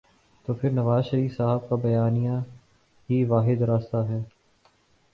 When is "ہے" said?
4.09-4.19